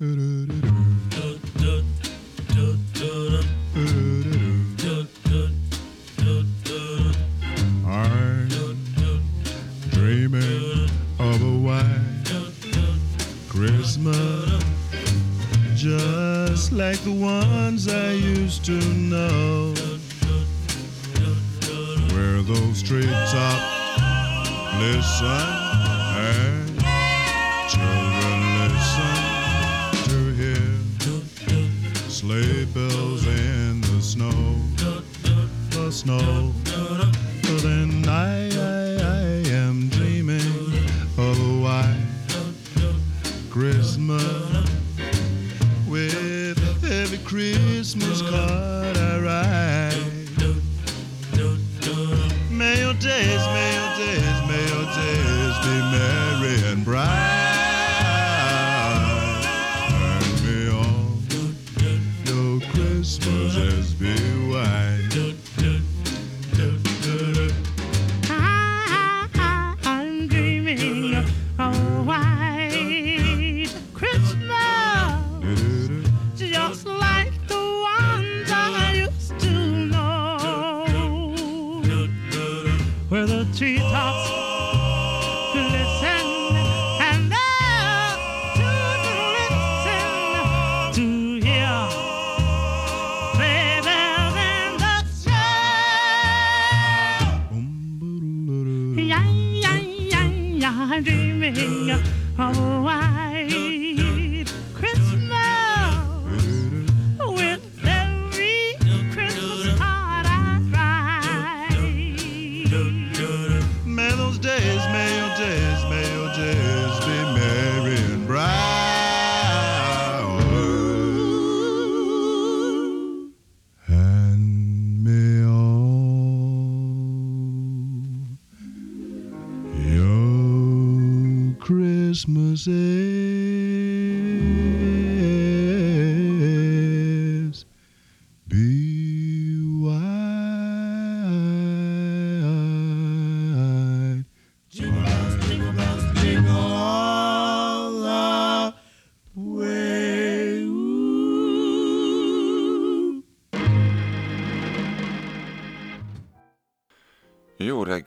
[0.00, 0.59] 噜噜噜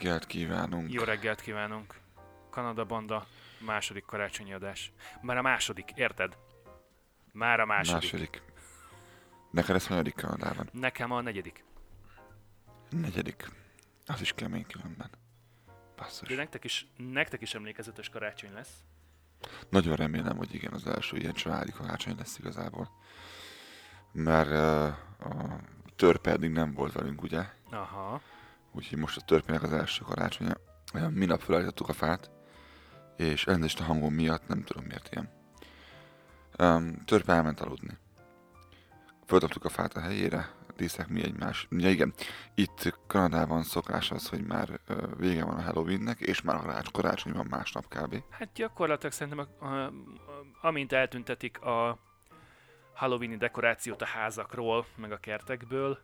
[0.03, 0.93] reggelt kívánunk!
[0.93, 1.95] Jó reggelt kívánunk!
[2.49, 3.27] Kanada Banda
[3.65, 4.91] második karácsonyi adás.
[5.21, 6.37] Már a második, érted?
[7.31, 8.11] Már a második.
[8.11, 8.41] Második.
[9.51, 10.69] Neked ez hanyadik Kanadában?
[10.71, 11.63] Nekem a negyedik.
[12.89, 13.51] Negyedik.
[14.05, 15.09] Az is kemény különben.
[15.95, 16.27] Basszus.
[16.27, 18.73] De nektek is, nektek is emlékezetes karácsony lesz.
[19.69, 22.89] Nagyon remélem, hogy igen, az első ilyen családi karácsony lesz igazából.
[24.11, 24.85] Mert uh,
[25.27, 25.59] a
[25.95, 27.45] törpe eddig nem volt velünk, ugye?
[27.69, 28.21] Aha.
[28.73, 30.53] Úgyhogy most a törpének az első karácsonya.
[30.93, 32.31] Uh, Minap felállítottuk a fát,
[33.17, 35.29] és elnézést a hangom miatt, nem tudom miért ilyen.
[36.59, 37.97] Um, törpe elment aludni.
[39.25, 41.67] Föltaptuk a fát a helyére, díszek mi egymás.
[41.69, 42.13] Ja igen,
[42.55, 44.79] itt Kanadában szokás az, hogy már
[45.17, 48.23] vége van a Halloweennek, és már a karács- karácsony van másnap kb.
[48.29, 49.91] Hát gyakorlatilag szerintem, a, a, a,
[50.61, 51.97] amint eltüntetik a
[52.93, 55.99] Halloweeni dekorációt a házakról, meg a kertekből,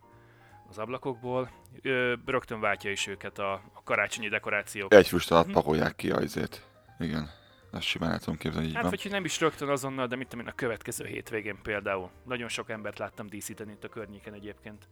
[0.70, 1.50] az ablakokból,
[1.82, 4.94] ö, rögtön váltja is őket a, a karácsonyi dekorációk.
[4.94, 6.68] Egy füst alatt pakolják ki a izét.
[7.00, 7.30] Igen,
[7.72, 8.92] ezt simán el tudom képzelni, így Hát, van.
[8.92, 12.10] vagy hogy nem is rögtön azonnal, de mit tudom én, a következő hétvégén például.
[12.26, 14.88] Nagyon sok embert láttam díszíteni itt a környéken egyébként.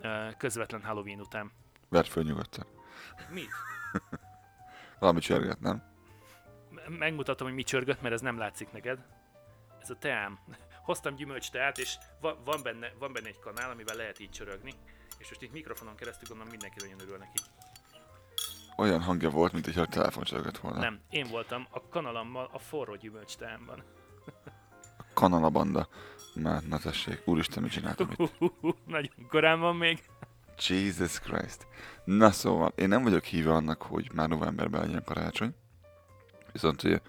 [0.00, 1.52] Ö, Közvetlen Halloween után.
[1.88, 2.66] Verd föl nyugodtan.
[3.30, 3.48] Mit?
[4.98, 5.82] Valami csörget, nem?
[6.70, 8.98] M- Megmutatom, hogy mi csörgött, mert ez nem látszik neked.
[9.80, 10.38] Ez a teám.
[10.88, 14.72] Hoztam gyümölcs teát, és va- van benne, van benne egy kanál, amivel lehet így csörögni.
[15.18, 17.38] És most itt mikrofonon keresztül gondolom mindenki nagyon örül neki.
[18.76, 20.24] Olyan hangja volt, mint hogyha a telefon
[20.60, 20.78] volna.
[20.78, 23.84] Nem, én voltam a kanalammal a forró gyümölcs teámban.
[25.14, 25.88] Kanala banda.
[26.34, 28.32] Már, na tessék, úristen, mit csináltam itt?
[28.86, 30.02] Nagyon korán van még.
[30.68, 31.66] Jesus Christ.
[32.04, 35.54] Na szóval, én nem vagyok híve annak, hogy már novemberben legyen karácsony.
[36.52, 37.00] Viszont ugye,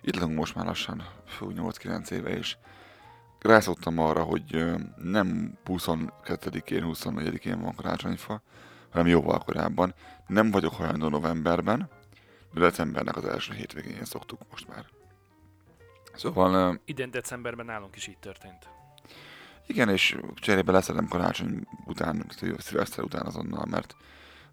[0.00, 2.56] itt lakunk most már lassan, fú, 8-9 éve, és
[3.42, 4.64] rászoktam arra, hogy
[4.96, 8.42] nem 22-én, 24-én van karácsonyfa,
[8.90, 9.94] hanem jóval korábban.
[10.26, 11.90] Nem vagyok hajlandó novemberben,
[12.52, 14.84] de decembernek az első hétvégén szoktuk most már.
[16.14, 18.68] Szóval Idén decemberben nálunk is így történt.
[19.66, 22.24] igen, és cserébe leszedem karácsony után,
[22.58, 23.96] szilveszter után azonnal, mert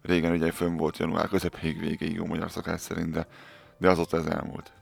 [0.02, 3.26] régen ugye fönn volt január közepéig végéig jó magyar szokás szerint, de,
[3.78, 4.72] de azóta ez elmúlt.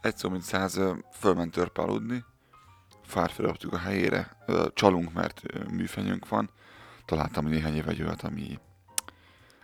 [0.00, 0.80] Egy szó mint száz
[1.12, 2.24] fölment törpe aludni,
[3.04, 4.36] felraktuk a helyére,
[4.74, 6.50] csalunk, mert műfenyőnk van,
[7.04, 8.58] találtam néhány éve egy olyat, ami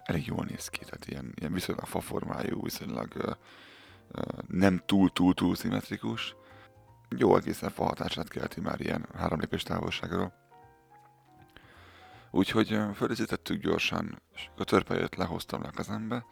[0.04, 3.36] elég jól néz ki, tehát ilyen, ilyen viszonylag faformájú, viszonylag
[4.46, 6.36] nem túl-túl-túl szimmetrikus.
[7.16, 10.32] Jó egészen fa hatását kelti már ilyen három lépés távolságról.
[12.30, 16.24] Úgyhogy ö, fölizítettük gyorsan, és a törpe jött, lehoztam le a kezembe.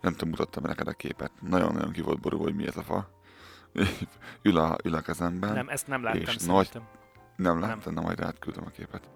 [0.00, 1.30] Nem tudom, mutattam neked a képet.
[1.40, 3.15] Nagyon-nagyon ki volt borulva, hogy mi ez a fa.
[4.42, 5.52] Ül, a, ül a kezemben.
[5.52, 6.88] Nem, ezt nem láttam És szerintem.
[7.36, 9.08] Nem láttam, na majd átküldöm a képet.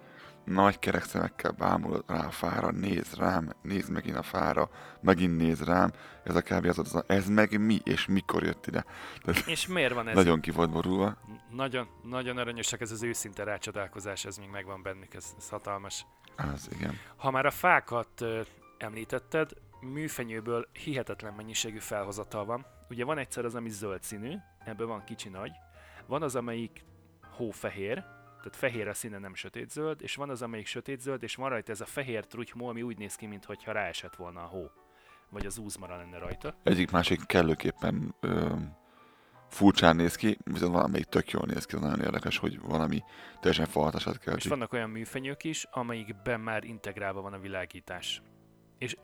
[0.45, 4.71] Nagy kerek szemekkel bámul rá a fára, néz rám, néz megint a fára,
[5.01, 5.93] megint néz rám,
[6.25, 6.67] ez a kb.
[6.67, 8.85] az, az ez meg mi, és mikor jött ide.
[9.47, 10.15] És miért van ez?
[10.15, 11.17] Nagyon ki volt borulva.
[11.51, 16.07] Nagyon, nagyon aranyosek ez az őszinte rácsodálkozás, ez még megvan bennük, ez, ez hatalmas.
[16.37, 16.99] Az igen.
[17.17, 18.41] Ha már a fákat ö,
[18.79, 22.67] említetted, műfenyőből hihetetlen mennyiségű felhozatal van.
[22.89, 24.35] Ugye van egyszer az, ami zöld színű,
[24.65, 25.53] ebből van kicsi nagy,
[26.07, 26.85] van az, amelyik
[27.37, 27.95] hófehér,
[28.37, 31.81] tehát fehér a színe, nem sötétzöld, és van az, amelyik sötétzöld, és van rajta ez
[31.81, 34.71] a fehér trutymó, ami úgy néz ki, mintha ráesett volna a hó.
[35.31, 36.55] Vagy az úzmara lenne rajta.
[36.63, 38.55] Egyik másik kellőképpen ö,
[39.49, 43.03] furcsán néz ki, viszont valamelyik tök jól néz ki, az nagyon érdekes, hogy valami
[43.41, 44.49] teljesen falhatását És kelti.
[44.49, 48.23] vannak olyan műfenyők is, amelyikben már integrálva van a világítás.
[48.79, 48.97] És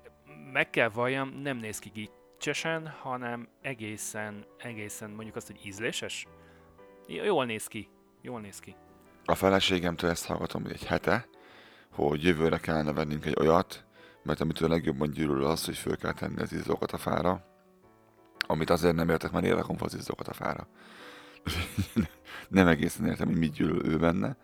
[0.53, 1.91] meg kell valljam, nem néz ki
[2.37, 6.27] gicsesen, hanem egészen, egészen mondjuk azt, hogy ízléses.
[7.07, 7.89] Jól néz ki.
[8.21, 8.75] Jól néz ki.
[9.25, 11.29] A feleségemtől ezt hallgatom hogy egy hete,
[11.91, 13.85] hogy jövőre kellene vennünk egy olyat,
[14.23, 17.45] mert amitől legjobban gyűlöl az, hogy föl kell tenni az izzókat a fára,
[18.47, 20.69] amit azért nem értek, mert fel az izzókat a fára.
[22.49, 24.37] nem egészen értem, hogy mit gyűlöl ő benne.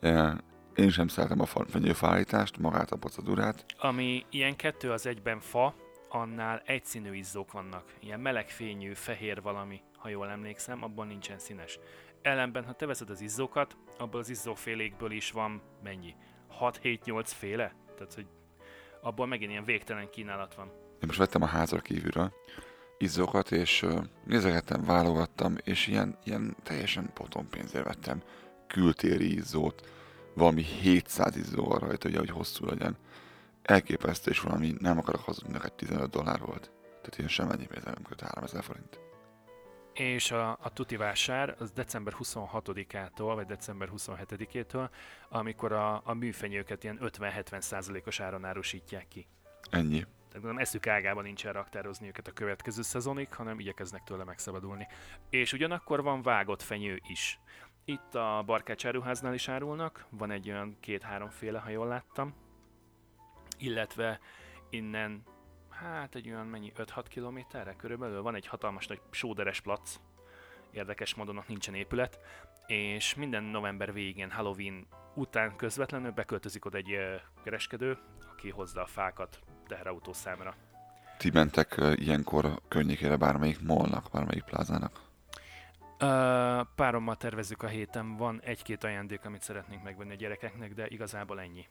[0.00, 0.34] Eh,
[0.74, 3.64] Én sem szeretem a fenyőfállítást, magát a procedúrát.
[3.78, 5.74] Ami ilyen kettő az egyben fa,
[6.14, 7.94] annál egyszínű izzók vannak.
[8.00, 11.78] Ilyen melegfényű, fehér valami, ha jól emlékszem, abban nincsen színes.
[12.22, 16.14] Ellenben, ha te veszed az izzókat, abból az izzófélékből is van mennyi?
[16.60, 17.74] 6-7-8 féle?
[17.94, 18.26] Tehát, hogy
[19.00, 20.66] abból megint ilyen végtelen kínálat van.
[20.66, 22.32] Én most vettem a házra kívülről
[22.98, 23.86] izzókat, és
[24.24, 28.22] nézegettem, válogattam, és ilyen, ilyen teljesen potom pénzért vettem
[28.66, 29.88] kültéri izzót,
[30.34, 32.96] valami 700 izzó van rajta, ugye, hogy hosszú legyen.
[33.64, 36.72] Elképesztő, és valami, nem akarok hazudni, neked 15 dollár volt.
[36.82, 39.00] Tehát ilyen semennyi pénz nem köt 3000 forint.
[39.94, 44.88] És a, a tuti vásár az december 26-ától, vagy december 27-től,
[45.28, 49.26] amikor a, a műfenyőket ilyen 50-70 százalékos áron árusítják ki.
[49.70, 50.06] Ennyi.
[50.28, 54.86] Tehát nem eszük ágában nincsen raktározni őket a következő szezonig, hanem igyekeznek tőle megszabadulni.
[55.30, 57.40] És ugyanakkor van vágott fenyő is.
[57.84, 62.34] Itt a Barkács áruháznál is árulnak, van egy olyan két-háromféle, ha jól láttam.
[63.64, 64.20] Illetve
[64.70, 65.22] innen,
[65.70, 69.96] hát egy olyan mennyi, 5-6 kilométerre körülbelül van egy hatalmas nagy sóderes plac.
[70.70, 72.18] Érdekes módon ott nincsen épület.
[72.66, 76.96] És minden november végén, Halloween után közvetlenül beköltözik oda egy
[77.44, 77.98] kereskedő,
[78.30, 80.54] aki hozza a fákat teherautó számra.
[81.18, 85.00] Ti mentek ilyenkor környékére bármelyik mallnak, bármelyik plázának?
[85.98, 91.40] Ö, párommal tervezzük a héten, van egy-két ajándék, amit szeretnénk megvenni a gyerekeknek, de igazából
[91.40, 91.66] ennyi.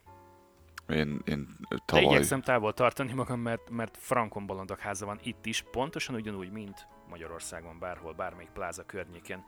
[0.90, 2.04] Én, én De tavaly...
[2.04, 6.88] igyekszem távol tartani magam, mert, mert Frankon bolondok háza van itt is, pontosan ugyanúgy, mint
[7.10, 9.44] Magyarországon, bárhol, bármelyik pláza környékén.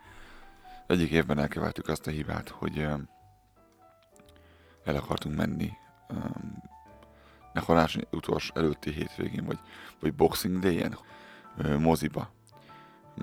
[0.88, 2.80] Egyik évben elkövettük azt a hibát, hogy
[4.84, 5.72] el akartunk menni
[7.54, 9.60] ne karácsony utolsó előtti hétvégén, vagy,
[10.00, 10.98] vagy Boxing Day-en
[11.80, 12.34] moziba.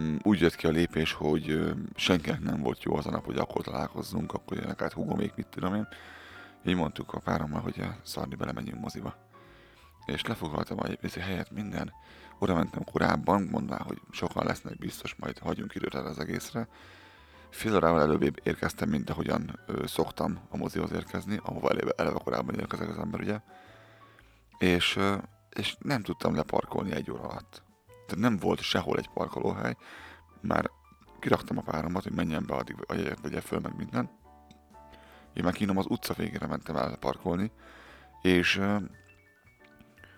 [0.00, 3.38] Mm, Úgy jött ki a lépés, hogy senkinek nem volt jó az a nap, hogy
[3.38, 5.88] akkor találkozzunk, akkor jönnek át hugomék, mit tudom én.
[6.64, 9.14] Így mondtuk a párommal, hogy a szarni bele menjünk moziba.
[10.04, 11.92] És lefoglaltam a helyet minden.
[12.38, 16.69] Oda mentem korábban, mondvá, hogy sokan lesznek biztos, majd hagyjunk időt erre az egészre.
[17.50, 22.59] Fél órával előbb érkeztem, mint ahogyan ö, szoktam a mozihoz érkezni, ahova eleve, eleve korábban
[22.59, 23.40] érkezek az ember, ugye.
[24.59, 25.16] És, ö,
[25.50, 27.62] és nem tudtam leparkolni egy óra alatt.
[28.07, 29.76] Tehát nem volt sehol egy parkolóhely.
[30.40, 30.71] Már
[31.19, 34.11] kiraktam a páromat, hogy menjen be addig, a jegyet vegye föl, meg minden.
[35.33, 37.51] Én meg kínom az utca végére mentem el parkolni,
[38.23, 38.61] és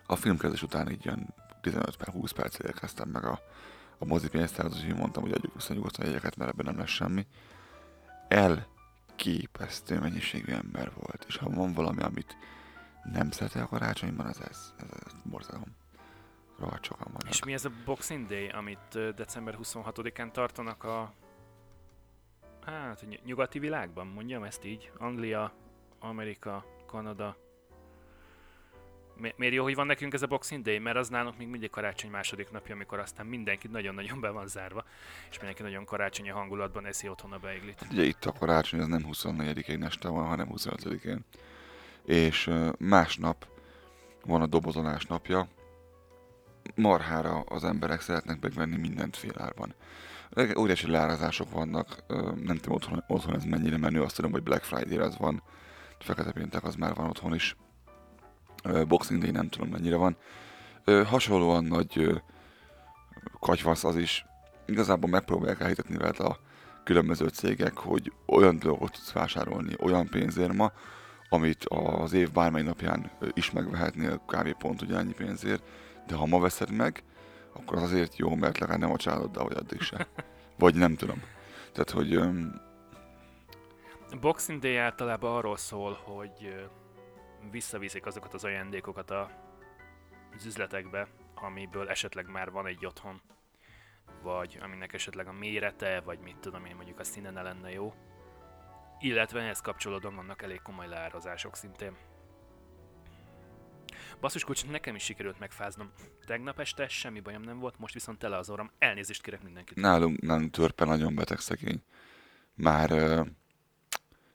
[0.07, 3.41] a filmkezdés után így ilyen 15 per 20 percre érkeztem meg a,
[3.99, 7.27] a mozi pénztárhoz, úgyhogy mondtam, hogy adjuk vissza nyugodtan jegyeket, mert ebben nem lesz semmi.
[8.29, 12.37] Elképesztő mennyiségű ember volt, és ha van valami, amit
[13.13, 15.77] nem szeretek a karácsonyban, az ez, ez, ez borzalom.
[16.59, 17.29] Rohadt sokan vannak.
[17.29, 21.13] És mi ez a Boxing Day, amit december 26-án tartanak a
[22.65, 24.91] hát nyugati világban, mondjam ezt így.
[24.99, 25.53] Anglia,
[25.99, 27.37] Amerika, Kanada.
[29.17, 30.79] Mi- miért jó, hogy van nekünk ez a Boxing Day?
[30.79, 34.85] Mert az nálunk még mindig karácsony második napja, amikor aztán mindenki nagyon-nagyon be van zárva,
[35.31, 37.87] és mindenki nagyon karácsonyi hangulatban eszi otthon a beiglit.
[37.91, 41.25] Ugye itt a karácsony az nem 24-én este van, hanem 25-én.
[42.05, 43.47] És másnap
[44.25, 45.49] van a dobozolás napja.
[46.75, 49.75] Marhára az emberek szeretnek megvenni mindent félárban.
[50.59, 52.05] Óriási leárazások vannak,
[52.43, 55.43] nem tudom otthon, otthon ez mennyire menő, azt tudom, hogy Black Friday az van,
[55.99, 57.57] Fekete Péntek az már van otthon is.
[58.89, 60.17] Boxing Day nem tudom mennyire van.
[61.05, 62.23] Hasonlóan nagy
[63.41, 64.27] katyvasz az is.
[64.67, 66.39] Igazából megpróbálják elhitetni veled a
[66.85, 70.73] különböző cégek, hogy olyan dolgot tudsz vásárolni olyan pénzért ma,
[71.29, 74.53] amit az év bármely napján is megvehetnél kb.
[74.53, 75.63] pont ugyanannyi pénzért,
[76.07, 77.03] de ha ma veszed meg,
[77.55, 80.07] akkor az azért jó, mert legalább nem a családoddal vagy addig se.
[80.59, 81.23] Vagy nem tudom.
[81.73, 82.17] Tehát, hogy
[84.11, 86.67] A Boxing Day általában arról szól, hogy
[87.51, 89.31] visszaviszik azokat az ajándékokat a,
[90.37, 93.21] az üzletekbe, amiből esetleg már van egy otthon,
[94.23, 97.95] vagy aminek esetleg a mérete, vagy mit tudom én, mondjuk a színe ne lenne jó.
[98.99, 101.97] Illetve ehhez kapcsolódóan vannak elég komoly leárazások szintén.
[104.21, 105.91] Basszus kulcs, nekem is sikerült megfáznom.
[106.27, 108.71] Tegnap este semmi bajom nem volt, most viszont tele az orrom.
[108.79, 109.77] Elnézést kérek mindenkit.
[109.77, 111.83] nálunk, nálunk törpe nagyon beteg szegény.
[112.55, 113.23] Már ö,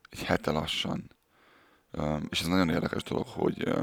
[0.09, 1.11] egy hete lassan.
[1.91, 3.81] Ö, és ez nagyon érdekes dolog, hogy ö,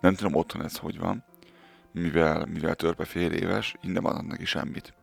[0.00, 1.24] nem tudom otthon ez hogy van,
[1.92, 4.94] mivel, mivel törpe fél éves, így nem adnak neki semmit.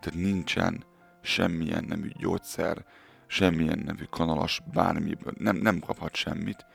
[0.00, 0.84] Tehát nincsen
[1.20, 2.84] semmilyen nemű gyógyszer,
[3.26, 6.66] semmilyen nemű kanalas, bármiből, nem, nem kaphat semmit,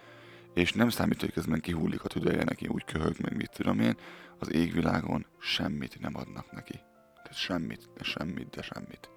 [0.57, 3.97] és nem számít, hogy közben kihullik a tüdeje neki, úgy köhög, meg mit tudom én,
[4.39, 6.79] az égvilágon semmit nem adnak neki.
[7.15, 9.09] Tehát semmit, de semmit, de semmit.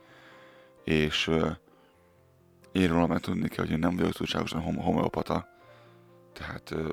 [0.85, 1.51] És uh,
[2.73, 5.49] én róla meg tudni kell, hogy én nem vagyok túlságosan hom- homeopata.
[6.33, 6.91] Tehát, uh,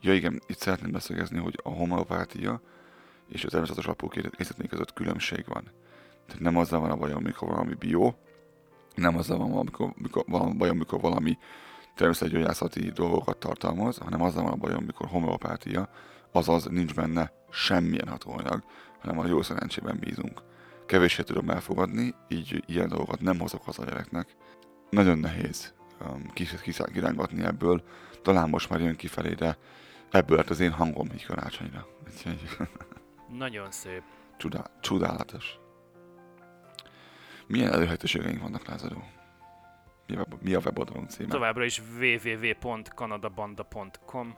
[0.00, 2.60] ja igen, itt szeretném beszélgezni, hogy a homeopátia
[3.28, 5.70] és a természetes alapú készítmény között különbség van.
[6.26, 8.14] Tehát nem azzal van a bajom, amikor valami bio,
[8.94, 11.38] nem azzal van, amikor, amikor, van a bajom, amikor valami
[11.94, 15.88] természetgyógyászati dolgokat tartalmaz, hanem azzal van a bajom, amikor homeopátia,
[16.32, 18.62] azaz nincs benne semmilyen hatóanyag,
[19.00, 20.42] hanem a jó szerencsében bízunk.
[20.86, 24.36] Kevéssé tudom elfogadni, így ilyen dolgokat nem hozok haza a gyereknek.
[24.90, 26.30] Nagyon nehéz um,
[26.92, 27.82] kirángatni ebből,
[28.22, 29.58] talán most már jön kifelé, de
[30.10, 31.86] ebből lett az én hangom így karácsonyra.
[33.38, 34.02] Nagyon szép.
[34.36, 35.58] csodá- csodálatos.
[37.46, 39.04] Milyen előhetőségeink vannak, Lázadó?
[40.06, 40.16] Mi
[40.54, 41.28] a, weboldalunk címe?
[41.28, 44.34] Továbbra is www.kanadabanda.com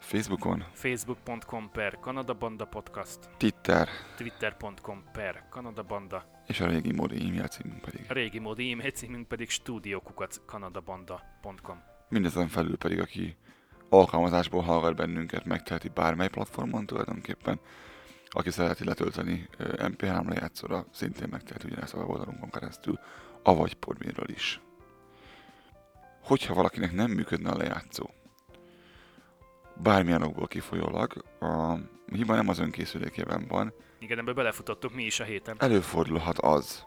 [0.00, 7.80] Facebookon, facebook.com per Kanadabanda Podcast, Twitter twitter.com per Kanadabanda, és a régi módi e-mail címünk
[7.80, 8.04] pedig.
[8.08, 11.82] a régi módi e-mail címünk pedig studiokukackanadabanda.com.
[12.08, 13.36] Mindezen felül pedig, aki
[13.88, 17.60] alkalmazásból hallgat bennünket, megteheti bármely platformon tulajdonképpen.
[18.28, 22.98] Aki szereti letölteni ö, MP3 lejátszóra, szintén megteheti ugyanezt a weboldalunkon keresztül,
[23.42, 24.60] avagy Podbeanről is.
[26.22, 28.10] Hogyha valakinek nem működne a lejátszó,
[29.76, 31.76] bármilyen okból kifolyólag, a
[32.12, 35.56] hiba nem az önkészülékében van, Igen, ebbe belefutottuk mi is a héten.
[35.58, 36.84] előfordulhat az,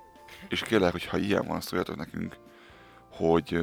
[0.50, 2.38] és kérlek, hogy ha ilyen van, szóljatok nekünk,
[3.12, 3.60] hogy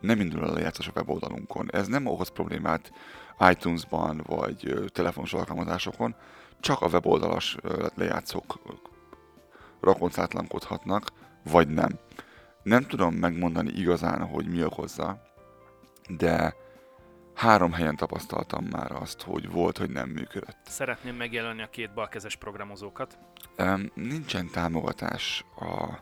[0.00, 1.68] nem indul el a lejátszás a weboldalunkon.
[1.72, 2.92] Ez nem okoz problémát
[3.50, 6.14] iTunes-ban vagy telefonos alkalmazásokon,
[6.60, 7.56] csak a weboldalas
[7.94, 8.58] lejátszók
[9.80, 11.08] rakoncátlankodhatnak,
[11.44, 11.98] vagy nem.
[12.66, 15.22] Nem tudom megmondani igazán, hogy mi okozza,
[16.08, 16.54] de
[17.34, 20.58] három helyen tapasztaltam már azt, hogy volt, hogy nem működött.
[20.64, 23.18] Szeretném megjelölni a két balkezes programozókat.
[23.58, 25.98] Um, nincsen támogatás a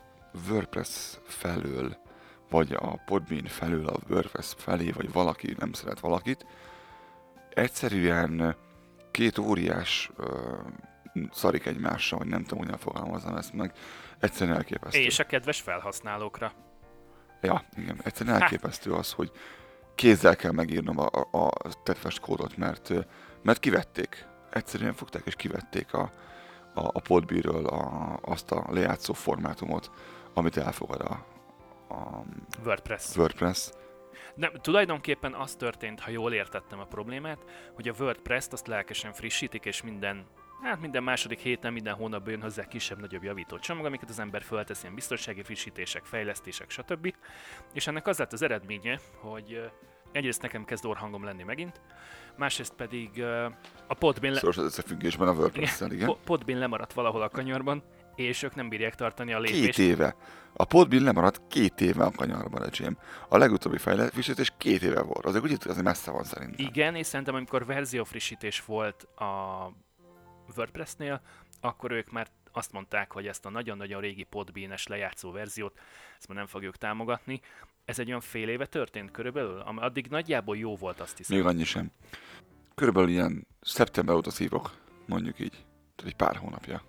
[0.49, 1.97] WordPress felől,
[2.49, 6.45] vagy a Podbean felől a WordPress felé, vagy valaki nem szeret valakit.
[7.49, 8.55] Egyszerűen
[9.11, 10.27] két óriás uh,
[11.31, 13.71] szarik egymással, vagy nem tudom, hogyan fogalmazom ezt meg.
[14.19, 14.99] Egyszerűen elképesztő.
[14.99, 16.51] És a kedves felhasználókra.
[17.41, 17.99] Ja, igen.
[18.03, 19.31] Egyszerűen elképesztő az, hogy
[19.95, 22.93] kézzel kell megírnom a, a, a tetves kódot, mert,
[23.41, 24.25] mert kivették.
[24.49, 26.11] Egyszerűen fogták és kivették a,
[26.73, 29.91] a, a podbíről a, azt a lejátszó formátumot,
[30.33, 31.25] amit elfogad a,
[31.93, 32.23] a
[32.63, 33.15] WordPress.
[33.15, 33.69] WordPress.
[34.35, 37.39] Nem, tulajdonképpen az történt, ha jól értettem a problémát,
[37.73, 40.25] hogy a WordPress-t azt lelkesen frissítik, és minden
[40.61, 44.81] Hát minden második héten, minden hónapban jön hozzá kisebb-nagyobb javító csomag, amiket az ember föltesz,
[44.81, 47.13] ilyen biztonsági frissítések, fejlesztések, stb.
[47.73, 49.69] És ennek az lett az eredménye, hogy
[50.11, 51.81] egyrészt nekem kezd orhangom lenni megint,
[52.37, 53.23] másrészt pedig
[53.87, 56.05] a Podbean, le- Szoros az összefüggésben a WordPress-szel, igen.
[56.07, 57.83] Po- Podbean lemaradt valahol a kanyarban,
[58.15, 59.79] és ők nem bírják tartani a Két lépést.
[59.79, 60.15] éve.
[60.53, 62.97] A Podbill lemaradt két éve a kanyarban, öcsém.
[63.29, 65.25] A legutóbbi fejlesztés két éve volt.
[65.25, 66.65] Azért úgy azért messze van szerintem.
[66.67, 69.25] Igen, és szerintem amikor verziófrissítés volt a
[70.57, 71.21] WordPress-nél,
[71.61, 75.79] akkor ők már azt mondták, hogy ezt a nagyon-nagyon régi podbean-es lejátszó verziót,
[76.17, 77.41] ezt már nem fogjuk támogatni.
[77.85, 81.37] Ez egy olyan fél éve történt körülbelül, addig nagyjából jó volt, azt hiszem.
[81.37, 81.91] Még annyi sem.
[82.75, 84.71] Körülbelül ilyen szeptember óta szívok,
[85.05, 85.65] mondjuk így.
[85.95, 86.81] Tehát egy pár hónapja.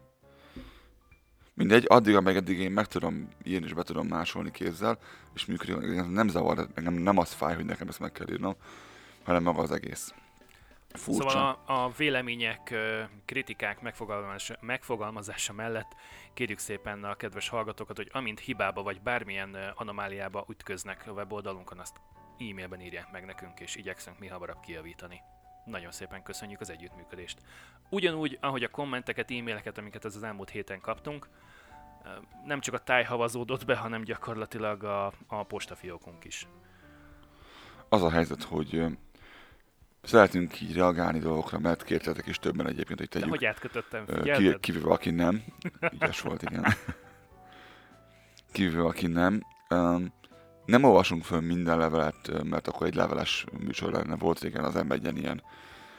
[1.55, 4.99] Mindegy, addig, amíg eddig én meg tudom írni és be tudom másolni kézzel,
[5.35, 8.57] és működik, nem zavar, engem nem az fáj, hogy nekem ezt meg kell írnom,
[9.25, 10.15] hanem maga az egész.
[10.97, 11.29] Furcsa.
[11.29, 12.75] Szóval a, a vélemények,
[13.25, 15.95] kritikák megfogalmazása, megfogalmazása mellett
[16.35, 21.97] kérjük szépen a kedves hallgatókat, hogy amint hibába vagy bármilyen anomáliába ütköznek a weboldalunkon, azt
[22.39, 25.21] e-mailben írják meg nekünk, és igyekszünk mi hamarabb kijavítani.
[25.65, 27.39] Nagyon szépen köszönjük az együttműködést.
[27.91, 31.29] Ugyanúgy, ahogy a kommenteket, e-maileket, amiket ez az elmúlt héten kaptunk,
[32.45, 36.47] nem csak a táj havazódott be, hanem gyakorlatilag a, a postafiókunk is.
[37.89, 38.85] az a helyzet, hogy
[40.07, 43.29] szeretünk így reagálni dolgokra, mert kértetek is többen egyébként, hogy De tegyük.
[43.29, 45.43] hogy átkötöttem, ki- Kivéve aki nem.
[45.93, 46.65] Ügyes volt, igen.
[48.53, 49.43] Kivéve aki nem.
[49.71, 50.13] Um,
[50.65, 54.17] nem olvasunk föl minden levelet, mert akkor egy leveles műsor lenne.
[54.17, 55.43] Volt régen az m ilyen,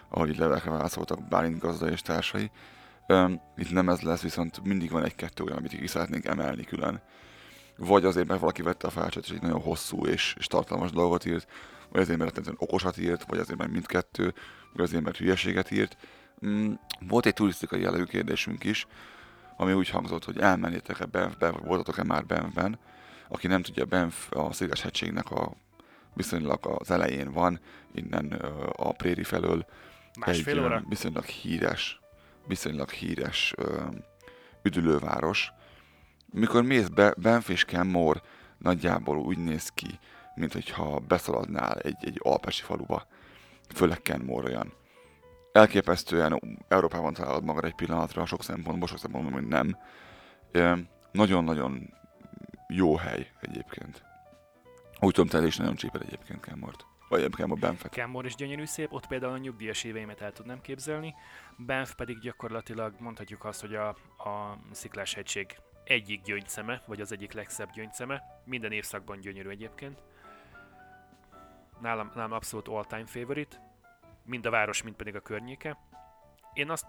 [0.10, 2.52] ahol így levelekre válaszoltak Bálint gazda és társai.
[3.08, 7.02] Um, itt nem ez lesz, viszont mindig van egy-kettő olyan, amit ki szeretnénk emelni külön.
[7.78, 11.26] Vagy azért, mert valaki vette a felcsát, és egy nagyon hosszú és, és tartalmas dolgot
[11.26, 11.48] írt,
[11.91, 14.34] vagy azért, mert okosat írt, vagy azért, mert mindkettő,
[14.74, 15.98] vagy azért, mert hülyeséget írt.
[16.46, 18.88] Mm, volt egy turisztikai jellegű kérdésünk is,
[19.58, 22.79] ami úgy hangzott, hogy elmennétek-e Banffbe, vagy voltatok-e már Banffben.
[23.27, 25.53] Aki nem tudja, Banff a Székeshegységnek a
[26.13, 27.60] viszonylag az elején van,
[27.94, 28.32] innen
[28.75, 29.65] a Préri felől
[30.20, 30.84] Másfél egy óra?
[30.89, 32.00] viszonylag híres,
[32.48, 33.53] viszonylag híres
[34.63, 35.51] üdülőváros.
[36.32, 38.22] Mikor mész be, Banff és Kenmore
[38.58, 40.00] nagyjából úgy néz ki,
[40.38, 43.08] mint hogyha beszaladnál egy, egy alpesi faluba.
[43.75, 44.74] Főleg Kenmore olyan.
[45.51, 49.77] Elképesztően Európában találod magad egy pillanatra, sok szempontból, sok szempontból, hogy nem.
[51.12, 51.94] Nagyon-nagyon
[52.67, 54.03] jó hely egyébként.
[55.00, 56.86] Úgy tudom, te is nagyon csíped egyébként Kenmore-t.
[57.10, 57.91] Vagy egyébként a Banffet.
[57.91, 61.15] Kenmore is gyönyörű szép, ott például a nyugdíjas éveimet el tudnám képzelni.
[61.65, 67.34] Banff pedig gyakorlatilag mondhatjuk azt, hogy a, a Sziklás hegység egyik gyöngyszeme, vagy az egyik
[67.34, 68.23] legszebb gyöngyszeme.
[68.45, 70.04] Minden évszakban gyönyörű egyébként.
[71.82, 73.58] Nálam, nálam abszolút all-time favorite.
[74.24, 75.78] Mind a város, mind pedig a környéke.
[76.54, 76.86] Én azt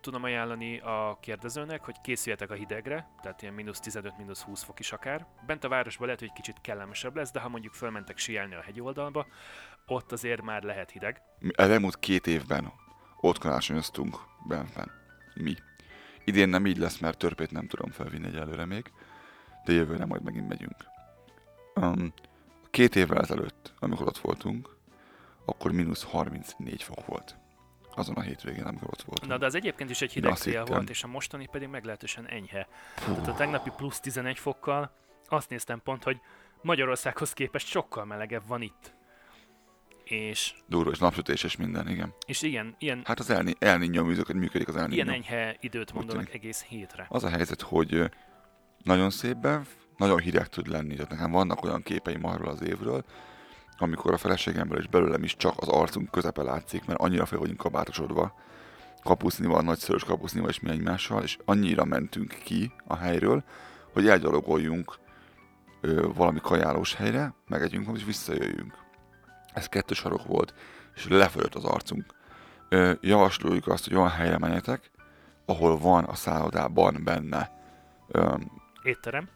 [0.00, 4.78] tudom ajánlani a kérdezőnek, hogy készüljetek a hidegre, tehát ilyen mínusz 15, mínusz 20 fok
[4.78, 5.26] is akár.
[5.46, 9.26] Bent a városban lehet, hogy kicsit kellemesebb lesz, de ha mondjuk fölmentek síelni a hegyoldalba,
[9.86, 11.22] ott azért már lehet hideg.
[11.38, 12.72] Mi elmúlt két évben
[13.20, 14.16] ott karácsonyoztunk
[14.48, 14.90] Banffben.
[15.34, 15.54] Mi.
[16.24, 18.92] Idén nem így lesz, mert törpét nem tudom felvinni egyelőre még,
[19.64, 20.76] de jövőre majd megint megyünk.
[21.74, 22.12] Um,
[22.72, 24.76] két évvel ezelőtt, amikor ott voltunk,
[25.44, 27.36] akkor mínusz 34 fok volt.
[27.94, 29.30] Azon a hétvégén, amikor ott voltunk.
[29.30, 30.64] Na de az egyébként is egy De hideg hittem.
[30.64, 32.68] volt, és a mostani pedig meglehetősen enyhe.
[32.96, 34.92] Fú, Tehát a tegnapi plusz 11 fokkal
[35.28, 36.20] azt néztem pont, hogy
[36.62, 38.94] Magyarországhoz képest sokkal melegebb van itt.
[40.04, 42.14] És, durva, és napsütés és minden, igen.
[42.26, 45.10] és igen, ilyen, Hát az elni, elninyo működik, az ilyen elninyo.
[45.12, 47.06] enyhe időt mondanak egész hétre.
[47.08, 48.10] Az a helyzet, hogy
[48.82, 50.94] nagyon szép Banff, nagyon hideg tud lenni.
[50.94, 53.04] Tehát nekem vannak olyan képeim arról az évről,
[53.78, 57.58] amikor a feleségemből és belőlem is csak az arcunk közepe látszik, mert annyira fel vagyunk
[57.58, 58.34] kabátosodva,
[59.02, 63.44] kapusznival, nagyszörös kapusznival és mi egymással, és annyira mentünk ki a helyről,
[63.92, 64.98] hogy elgyalogoljunk
[65.80, 68.74] ö, valami kajálós helyre, megegyünk valamit, és visszajöjjünk.
[69.52, 70.54] Ez kettős sarok volt,
[70.94, 72.04] és lefolyott az arcunk.
[72.68, 74.90] Ö, javasoljuk azt, hogy olyan helyre menjetek,
[75.44, 77.50] ahol van a szállodában benne
[78.08, 78.34] ö,
[78.82, 79.28] Étterem?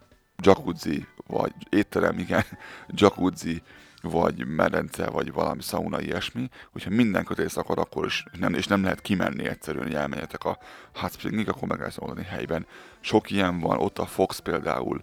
[0.43, 2.45] Jacuzzi, vagy étterem, igen,
[2.89, 3.63] jacuzzi,
[4.03, 8.83] vagy medence, vagy valami sauna, ilyesmi, hogyha minden kötél szakad, akkor is nem, és nem
[8.83, 10.59] lehet kimenni egyszerűen, hogy elmenjetek a
[10.95, 12.67] hot springig, akkor meg lehet oldani helyben.
[13.01, 15.03] Sok ilyen van, ott a Fox például,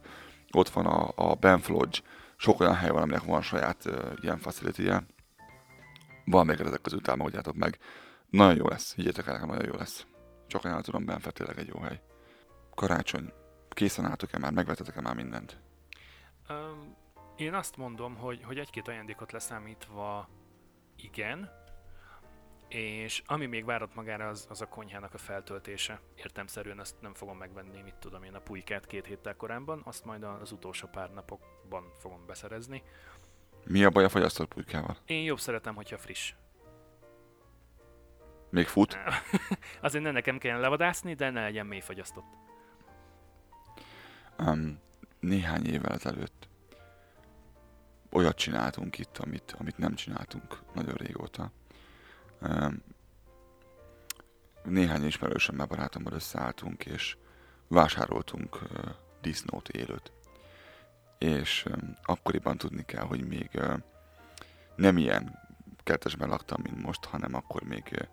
[0.52, 1.98] ott van a, a Banff Lodge,
[2.38, 4.90] sok olyan hely van, aminek van saját uh, ilyen facility.
[6.26, 7.78] Van még ezek közül támogatjátok meg.
[8.30, 10.06] Nagyon jó lesz, higgyétek el, nagyon jó lesz.
[10.48, 12.02] Csak ajánlom tudom, Banff tényleg egy jó hely.
[12.76, 13.34] Karácsony.
[13.74, 14.52] Készen álltok-e már?
[14.52, 15.58] Megvettetek-e már mindent?
[16.48, 16.96] Öm,
[17.36, 20.30] én azt mondom, hogy, hogy egy-két ajándékot leszámítva
[20.96, 21.50] igen,
[22.68, 26.00] és ami még várat magára, az, az a konyhának a feltöltése.
[26.16, 30.24] Értemszerűen ezt nem fogom megvenni, mit tudom én, a pulykát két héttel korábban, azt majd
[30.24, 32.84] az utolsó pár napokban fogom beszerezni.
[33.66, 34.98] Mi a baj a fagyasztott pulykával?
[35.06, 36.34] Én jobb szeretem, hogyha friss.
[38.50, 38.98] Még fut?
[39.82, 42.26] Azért ne nekem kelljen levadászni, de ne legyen mélyfagyasztott.
[44.40, 44.80] Um,
[45.20, 46.48] néhány évvel ezelőtt
[48.12, 51.52] olyat csináltunk itt, amit, amit nem csináltunk nagyon régóta.
[52.42, 52.84] Um,
[54.64, 57.18] néhány ismerősömmel barátommal összeálltunk, és
[57.68, 58.70] vásároltunk uh,
[59.22, 60.12] disznót élőt.
[61.18, 63.74] És um, akkoriban tudni kell, hogy még uh,
[64.76, 65.40] nem ilyen
[65.84, 68.08] kertesben laktam, mint most, hanem akkor még uh,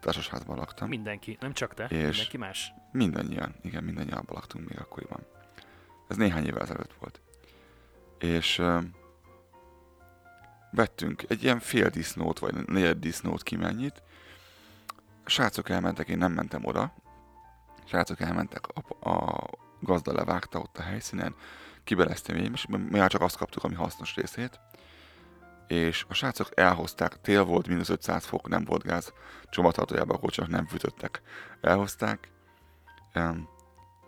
[0.00, 0.88] társasházban laktam.
[0.88, 2.72] Mindenki, nem csak te, És- mindenki más.
[2.92, 5.26] Mindannyian, igen, mindannyian abban laktunk még akkoriban.
[6.08, 7.20] Ez néhány évvel ezelőtt volt.
[8.18, 8.82] És uh,
[10.70, 14.02] vettünk egy ilyen fél disznót, vagy negyed disznót ki mennyit.
[15.24, 16.82] A srácok elmentek, én nem mentem oda.
[17.66, 19.48] A srácok elmentek, a, a
[19.80, 21.34] gazda levágta ott a helyszínen,
[21.84, 24.60] kibeleztem én, és mi már csak azt kaptuk, ami hasznos részét.
[25.66, 29.12] És a srácok elhozták, tél volt, mínusz 500 fok, nem volt gáz,
[29.50, 31.22] csomagtartójában a kocsinak nem fűtöttek.
[31.60, 32.30] Elhozták,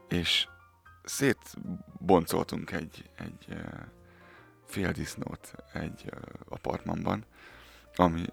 [0.08, 0.48] és
[1.04, 3.56] szétboncoltunk egy, egy uh,
[4.66, 7.24] fél disznót egy uh, apartmanban,
[7.96, 8.24] ami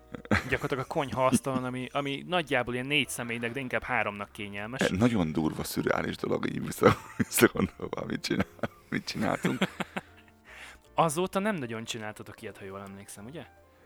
[0.49, 4.81] Gyakorlatilag a konyha asztalon, ami, ami nagyjából ilyen négy személynek, de inkább háromnak kényelmes.
[4.81, 8.45] egy nagyon durva, szürreális dolog, így vissza, visszagondolva, mit, csinál,
[8.89, 9.59] mit csináltunk.
[11.01, 13.45] Azóta nem nagyon csináltatok ilyet, ha jól emlékszem, ugye?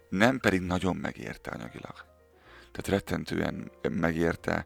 [0.10, 2.06] Nem pedig nagyon megérte anyagilag.
[2.72, 4.66] Tehát rettentően megérte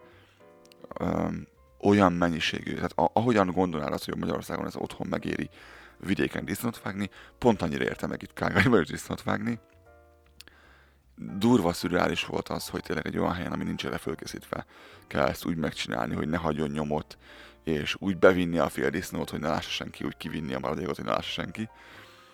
[0.99, 1.47] um,
[1.81, 5.49] olyan mennyiségű, tehát a, ahogyan gondolnál azt, hogy Magyarországon ez otthon megéri
[5.97, 9.59] vidéken disznót vágni, pont annyira érte meg itt Kágályban is disznót vágni.
[11.15, 13.99] Durva szürreális volt az, hogy tényleg egy olyan helyen, ami nincs erre
[15.07, 17.17] kell ezt úgy megcsinálni, hogy ne hagyjon nyomot,
[17.63, 21.05] és úgy bevinni a fél disznót, hogy ne lássa senki, úgy kivinni a maradékot, hogy
[21.05, 21.69] ne lássa senki.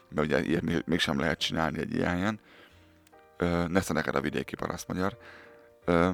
[0.10, 2.40] Mert ugye ilyet még- mégsem lehet csinálni egy ilyen helyen.
[3.68, 5.18] Nesze neked a vidéki paraszt magyar.
[5.86, 6.10] Ö,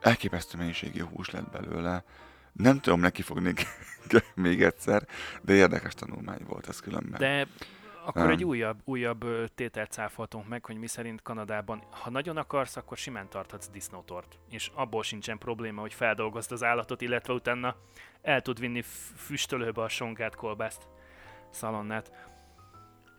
[0.00, 2.04] elképesztő mennyiségű hús lett belőle.
[2.52, 3.52] Nem tudom neki fogni
[4.34, 5.06] még egyszer,
[5.42, 7.20] de érdekes tanulmány volt ez különben.
[7.20, 7.46] De
[8.04, 8.30] akkor Nem.
[8.30, 13.28] egy újabb, újabb tételt cáfoltunk meg, hogy mi szerint Kanadában, ha nagyon akarsz, akkor simán
[13.28, 14.38] tarthatsz disznótort.
[14.50, 17.76] És abból sincsen probléma, hogy feldolgozd az állatot, illetve utána
[18.22, 18.82] el tud vinni
[19.16, 20.86] füstölőbe a sonkát, kolbászt,
[21.50, 22.12] szalonnát.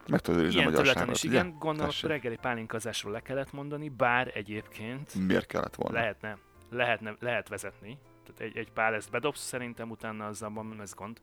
[0.08, 1.40] Meg tudod őrizni a területen magyarságot, is, ugye?
[1.40, 2.10] igen, gondolom, Tessék.
[2.10, 6.00] reggeli pálinkazásról le kellett mondani, bár egyébként Miért kellett volna?
[6.00, 6.38] lehetne,
[6.70, 7.98] lehetne, lehet vezetni.
[8.24, 11.22] Tehát egy, egy pár ezt bedobsz, szerintem utána azzal van ez gond.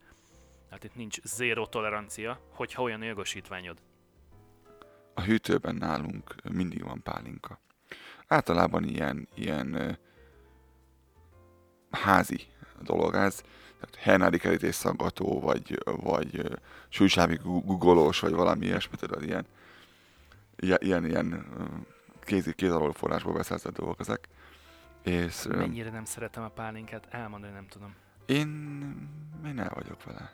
[0.70, 3.78] Hát itt nincs zéró tolerancia, hogyha olyan jogosítványod.
[5.14, 7.60] A hűtőben nálunk mindig van pálinka.
[8.26, 9.98] Általában ilyen, ilyen
[11.90, 12.40] házi
[12.82, 13.42] dolog ez.
[13.80, 16.54] Tehát hernádi kerítés szaggató, vagy, vagy ö,
[16.88, 19.46] súlysávi gu- guggolós, vagy valami ilyesmi, tudod, ilyen,
[20.56, 21.46] ilyen, ilyen,
[22.20, 24.28] kézi, kéz alól forrásból beszerzett dolgok ezek.
[25.02, 27.94] És Mennyire nem szeretem a pálinkát, elmondani nem tudom.
[28.26, 28.48] én,
[29.46, 30.32] én el vagyok vele.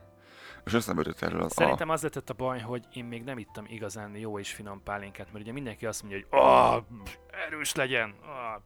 [0.64, 3.64] És eszembe jutott erről az Szerintem az lett a baj, hogy én még nem ittam
[3.68, 6.82] igazán jó és finom pálinkát, mert ugye mindenki azt mondja, hogy oh,
[7.46, 8.62] erős legyen, oh,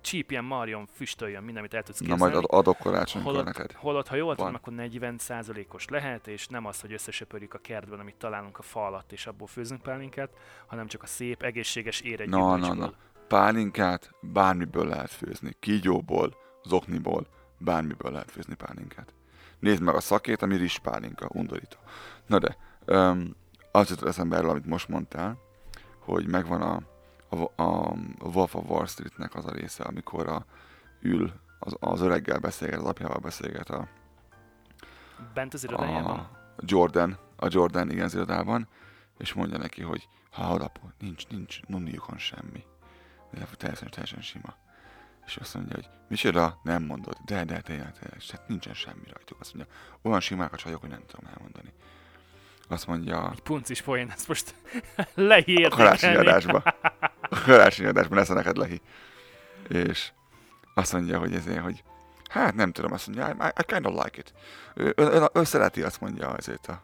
[0.00, 2.32] csípjen, marjon, füstöljön, minden, amit el tudsz Na képzelni.
[2.34, 3.72] majd ad- adok karácsonykor Holott, neked.
[3.72, 8.14] holott, ha jól tudom, akkor 40%-os lehet, és nem az, hogy összesöpörjük a kertben, amit
[8.16, 10.30] találunk a fa alatt, és abból főzünk pálinkát,
[10.66, 12.92] hanem csak a szép, egészséges éregy Na, na, na.
[13.28, 15.56] Pálinkát bármiből lehet főzni.
[15.60, 16.34] Kígyóból,
[16.64, 17.26] zokniból,
[17.58, 19.12] bármiből lehet főzni pálinkát.
[19.58, 21.76] Nézd meg a szakét, ami rizspálinka, undorító.
[22.26, 22.56] Na de,
[22.86, 23.34] um,
[23.72, 25.38] az jutott eszembe erről, amit most mondtál,
[25.98, 26.80] hogy megvan a,
[27.28, 30.44] a, a Wolf of Wall Streetnek az a része, amikor a,
[31.00, 33.88] ül, az, az öreggel beszélget, az apjával beszélget a,
[35.34, 36.18] Bent az irodájában?
[36.18, 38.68] a Jordan, a Jordan igen az irodában,
[39.18, 42.64] és mondja neki, hogy ha apu, nincs, nincs nunniukon semmi.
[43.30, 44.54] De teljesen, teljesen sima.
[45.26, 47.16] És azt mondja, hogy micsoda, nem mondod.
[47.24, 49.40] De, de, de, de, de hát nincsen semmi rajtuk.
[49.40, 51.72] Azt mondja, olyan simák a csajok, hogy nem tudom elmondani.
[52.68, 54.54] Azt mondja, Egy puncis poén, ezt most
[54.96, 56.62] a leírni karácsonyi adásba.
[57.30, 58.80] A karácsonyi adásban lesz a neked lehi.
[59.68, 60.10] És
[60.74, 61.82] azt mondja, hogy ezért, hogy
[62.28, 64.32] hát nem tudom, azt mondja, I, I kind of like it.
[64.74, 66.82] Ő, ő, ő, ő szereti, azt mondja azért a,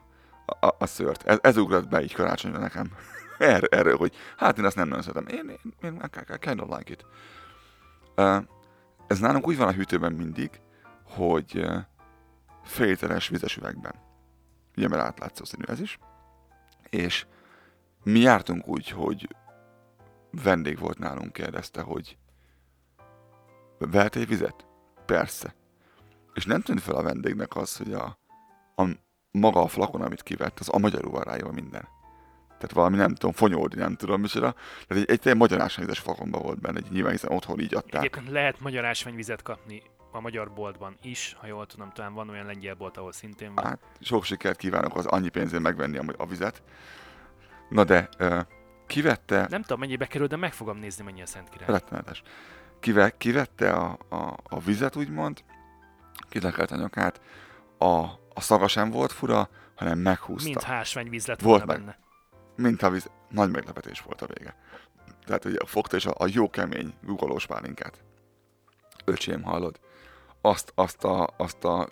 [0.65, 1.23] a, a szőrt.
[1.27, 2.91] Ez, ez ugrott be így karácsonyra nekem.
[3.37, 5.27] Erről, erről, hogy hát én azt nem nagyon szeretem.
[5.27, 7.05] Én, én, én I, kind of like it.
[8.15, 8.43] Uh,
[9.07, 10.49] ez nálunk úgy van a hűtőben mindig,
[11.03, 11.77] hogy uh,
[12.63, 13.93] félteres vizes üvegben.
[14.77, 15.99] Ugye, mert átlátszó színű ez is.
[16.89, 17.25] És
[18.03, 19.35] mi jártunk úgy, hogy
[20.43, 22.17] vendég volt nálunk, kérdezte, hogy
[23.77, 24.65] vehet egy vizet?
[25.05, 25.55] Persze.
[26.33, 28.19] És nem tűnt fel a vendégnek az, hogy a,
[28.75, 28.89] a
[29.31, 31.87] maga a flakon, amit kivett, az a magyarul van rájól minden.
[32.47, 34.55] Tehát valami, nem tudom, fonyódi, nem tudom micsoda.
[34.87, 38.01] Tehát egy, egy, egy magyar ásványvizes flakonban volt benne, egy nyilván hiszen otthon így adták.
[38.01, 42.45] Egyébként lehet magyar ásványvizet kapni a magyar boltban is, ha jól tudom, talán van olyan
[42.45, 43.65] lengyel bolt, ahol szintén van.
[43.65, 46.63] Hát sok sikert kívánok az annyi pénzért megvenni a, a vizet.
[47.69, 48.39] Na de, ö,
[48.87, 51.67] kivette, Nem tudom, mennyibe kerül, de meg fogom nézni, mennyi a Szent Király.
[51.67, 52.21] rettenetes,
[52.79, 55.43] Kive, kivette a, a, a vizet úgymond,
[56.29, 57.21] kilekelt a nyakát,
[57.77, 57.85] a,
[58.33, 60.47] a szaga sem volt fura, hanem meghúzta.
[60.49, 61.77] Mint hásványvíz lett Volt meg.
[61.77, 61.97] benne.
[62.55, 63.09] mint a víz.
[63.29, 64.55] Nagy meglepetés volt a vége.
[65.25, 68.03] Tehát ugye fogta és a, a jó kemény gugolós pálinkát.
[69.05, 69.79] Öcsém, hallod?
[70.41, 71.89] Azt, azt, a, azt a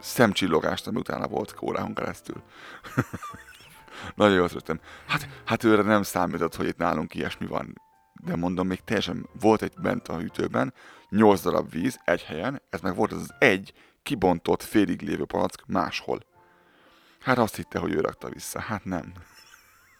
[0.00, 2.42] szemcsillogást, ami utána volt óráhon keresztül.
[4.14, 4.80] Nagyon jól szültem.
[5.06, 7.80] Hát, hát őre nem számított, hogy itt nálunk ilyesmi van.
[8.24, 10.74] De mondom, még teljesen volt egy bent a hűtőben,
[11.08, 15.66] 8 darab víz egy helyen, ez meg volt az, az egy kibontott, félig lévő palack
[15.66, 16.20] máshol.
[17.20, 18.60] Hát azt hitte, hogy ő rakta vissza.
[18.60, 19.12] Hát nem.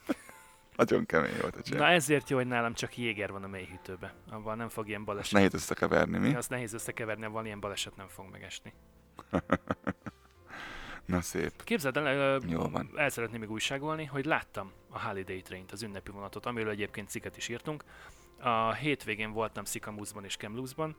[0.77, 1.79] Nagyon kemény volt a cseh.
[1.79, 4.15] Na ezért jó, hogy nálam csak jéger van a mélyhűtőbe.
[4.31, 5.33] Abban nem fog ilyen baleset.
[5.33, 6.35] Nehéz összekeverni, mi?
[6.35, 8.73] Azt nehéz összekeverni, abban ilyen baleset nem fog megesni.
[11.07, 11.65] Na szép.
[11.65, 12.91] Képzeld el, ö, Jó van.
[12.97, 17.37] el szeretném még újságolni, hogy láttam a Holiday Train-t, az ünnepi vonatot, amiről egyébként cikket
[17.37, 17.85] is írtunk.
[18.41, 20.97] A hétvégén voltam Sikamuszban és Kamlooszban,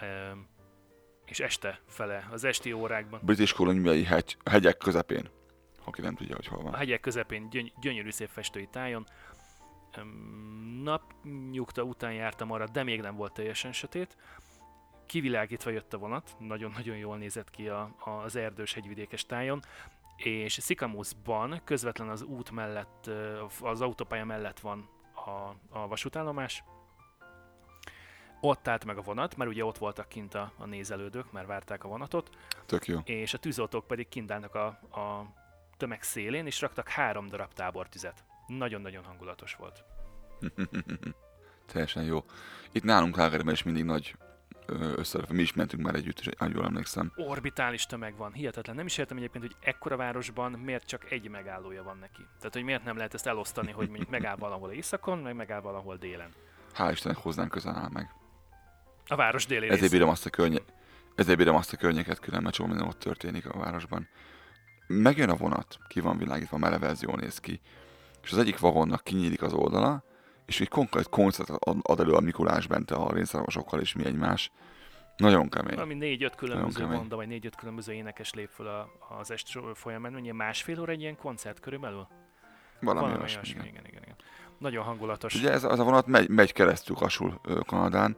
[0.00, 0.30] ö,
[1.24, 5.28] és este fele, az esti órákban, British kolóniai hegy, hegyek közepén.
[5.84, 6.74] Aki nem tudja, hogy hol a van.
[6.74, 9.06] hegyek közepén gyöny- gyönyörű szép festői tájon.
[10.82, 14.16] Napnyugta után jártam arra, de még nem volt teljesen sötét.
[15.08, 17.94] Kivilágítva jött a vonat, nagyon-nagyon jól nézett ki a,
[18.24, 19.60] az erdős hegyvidékes tájon,
[20.16, 23.10] és Sikamuszban közvetlen az út mellett,
[23.60, 25.30] az autópálya mellett van a,
[25.78, 26.64] a vasútállomás.
[28.40, 31.84] Ott állt meg a vonat, mert ugye ott voltak kint a, a nézelődők, már várták
[31.84, 32.30] a vonatot,
[32.66, 32.98] Tök jó.
[33.04, 34.66] és a tűzoltók pedig kint állnak a,
[35.00, 35.34] a
[35.76, 38.24] tömeg szélén, és raktak három darab tábortüzet.
[38.46, 39.84] Nagyon-nagyon hangulatos volt.
[41.72, 42.24] Teljesen jó.
[42.72, 44.16] Itt nálunk Calgaryben is mindig nagy
[44.68, 45.34] ö, összerve.
[45.34, 47.12] Mi is mentünk már együtt, és jól emlékszem.
[47.16, 48.76] Orbitális tömeg van, hihetetlen.
[48.76, 52.26] Nem is értem egyébként, hogy ekkora városban miért csak egy megállója van neki.
[52.38, 55.96] Tehát, hogy miért nem lehet ezt elosztani, hogy mondjuk megáll valahol északon, meg megáll valahol
[55.96, 56.30] délen.
[56.76, 58.14] Hál' Istennek hozzánk közel áll meg.
[59.06, 59.98] A város déli Ezért részén.
[59.98, 60.58] bírom azt a környe...
[61.14, 64.08] Ezért bírom azt a környéket külön, mert csomó minden ott történik a városban.
[64.86, 67.60] Megjön a vonat, ki van világítva, merev verzió néz ki,
[68.22, 70.04] és az egyik vagonnak kinyílik az oldala,
[70.48, 74.50] és egy konkrét koncertet ad elő a Mikulás Bente a rénszárosokkal és mi egymás.
[75.16, 75.74] Nagyon kemény.
[75.74, 80.14] Valami négy-öt különböző monda, vagy négy-öt különböző énekes lép föl a, az est folyamán.
[80.14, 82.06] Ugye másfél óra egy ilyen koncert körülbelül?
[82.80, 83.64] Valami, Valami olyasmi, igen.
[83.64, 84.16] igen, igen, igen.
[84.58, 85.34] Nagyon hangulatos.
[85.34, 88.16] Ugye ez, az a vonat megy, megy keresztül Kasul Kanadán,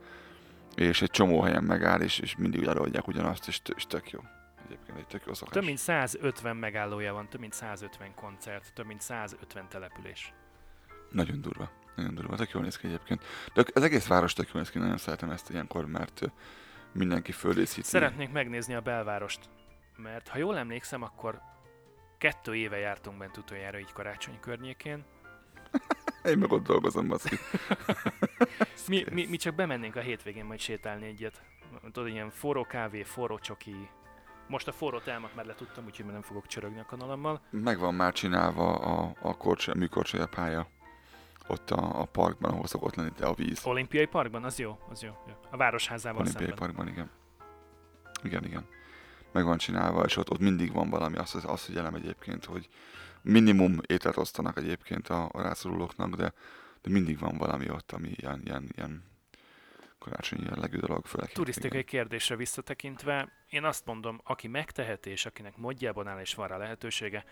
[0.74, 4.20] és egy csomó helyen megáll, és, és mindig előadják ugyanazt, és, és tök jó.
[4.66, 5.54] Egyébként egy tök jó szokás.
[5.54, 10.32] Több mint 150 megállója van, több mint 150 koncert, több mint 150 település.
[11.10, 11.70] Nagyon durva.
[12.00, 12.36] Nagyon durva.
[12.36, 13.24] Tök jól néz ki egyébként.
[13.54, 16.20] De az egész város tök jól néz ki, nagyon szeretem ezt ilyenkor, mert
[16.92, 17.86] mindenki földészíti.
[17.86, 19.40] Szeretnék megnézni a belvárost,
[19.96, 21.40] mert ha jól emlékszem, akkor
[22.18, 25.04] kettő éve jártunk bent utoljára így karácsony környékén.
[26.30, 27.36] Én meg ott dolgozom, baszki.
[28.88, 31.42] Mi, mi, mi csak bemennénk a hétvégén majd sétálni egyet.
[31.92, 33.88] Tudod, ilyen forró kávé, forró csoki.
[34.48, 37.40] Most a forró telmat már letudtam, úgyhogy nem fogok csörögni a kanalammal.
[37.50, 40.68] Meg van már csinálva a, a, korcsolya, a műkorcsolya pálya.
[41.50, 43.66] Ott a, a parkban, ahol szokott lenni de a víz.
[43.66, 45.10] Olimpiai parkban, az jó, az jó.
[45.26, 45.34] jó.
[45.50, 46.58] A városházával Olimpiai szemben.
[46.58, 47.10] parkban, igen.
[48.22, 48.66] Igen, igen.
[49.32, 52.68] Meg van csinálva, és ott, ott mindig van valami, azt, azt figyelem egyébként, hogy
[53.22, 56.32] minimum ételt osztanak egyébként a, a rászorulóknak, de,
[56.82, 59.04] de mindig van valami ott, ami ilyen, ilyen, ilyen
[59.98, 61.32] karácsonyi jellegű dolog, főleg.
[61.32, 66.56] Turisztikai kérdésre visszatekintve, én azt mondom, aki megteheti, és akinek módjában áll és van rá
[66.56, 67.24] lehetősége,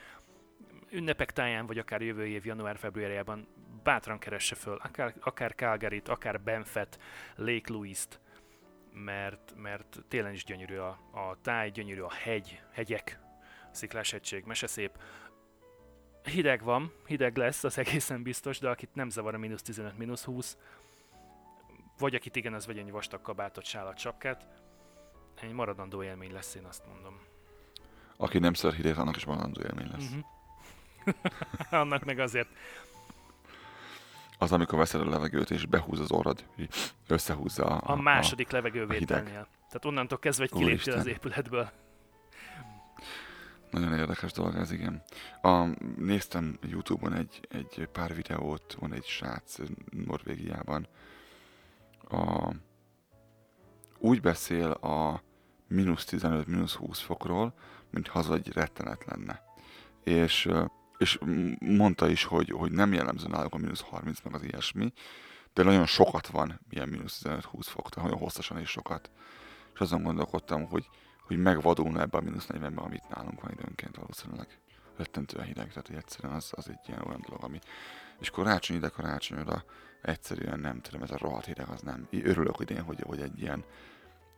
[0.90, 3.46] ünnepek táján, vagy akár jövő év január-februárjában
[3.88, 6.98] bátran keresse föl, akár, akár Calgaryt, akár Benfet,
[7.36, 8.20] Lake Louise-t,
[8.92, 13.18] mert, mert télen is gyönyörű a, a táj, gyönyörű a hegy, hegyek,
[13.70, 14.98] sziklás hegység, meseszép.
[16.22, 20.24] Hideg van, hideg lesz, az egészen biztos, de akit nem zavar a mínusz 15, mínusz
[20.24, 20.56] 20,
[21.98, 24.46] vagy akit igen, az vegyen egy vastag kabátot, sálat, sapkát.
[25.40, 27.20] Egy maradandó élmény lesz, én azt mondom.
[28.16, 30.08] Aki nem szeret hideget, annak is maradandó élmény lesz.
[30.08, 30.24] Uh-huh.
[31.80, 32.48] Annak meg azért.
[34.38, 36.74] Az, amikor veszed a levegőt, és behúz az orrad, így
[37.06, 39.28] összehúzza a, A második levegővételnél.
[39.28, 39.46] hideg.
[39.56, 41.70] Tehát onnantól kezdve, hogy kiléptél az épületből.
[43.70, 45.02] Nagyon érdekes dolog ez, igen.
[45.42, 45.64] A,
[45.96, 49.56] néztem Youtube-on egy, egy pár videót, van egy srác
[49.90, 50.86] Norvégiában.
[52.10, 52.52] A,
[53.98, 55.22] úgy beszél a
[55.68, 57.54] mínusz 15, mínusz 20 fokról,
[57.90, 59.42] mint haza egy rettenet lenne.
[60.04, 60.48] És,
[60.98, 61.18] és
[61.58, 64.92] mondta is, hogy, hogy nem jellemző náluk a mínusz 30 meg az ilyesmi,
[65.52, 69.10] de nagyon sokat van ilyen mínusz 15-20 fok, tehát nagyon hosszasan és sokat.
[69.74, 70.88] és azon gondolkodtam, hogy,
[71.26, 74.58] hogy megvadulna ebbe a mínusz 40-ben, amit nálunk van időnként valószínűleg.
[74.96, 77.58] Rettentően hideg, tehát egyszerűen az, az egy ilyen olyan dolog, ami...
[78.20, 79.64] És karácsony ide, karácsony oda,
[80.02, 82.08] egyszerűen nem tudom, ez a rohadt hideg az nem.
[82.10, 83.64] Örülök idén, hogy, hogy egy ilyen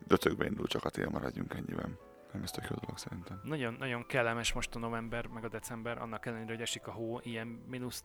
[0.06, 1.98] döcögbe indul, csak a tél maradjunk ennyiben.
[2.32, 3.40] Nem tök jó dolog szerintem.
[3.44, 7.20] Nagyon, nagyon kellemes most a november, meg a december, annak ellenére, hogy esik a hó,
[7.22, 8.04] ilyen mínusz